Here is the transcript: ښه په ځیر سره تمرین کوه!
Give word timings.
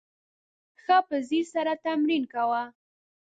ښه 0.81 0.97
په 1.07 1.17
ځیر 1.27 1.45
سره 1.53 1.73
تمرین 1.85 2.23
کوه! 2.33 2.63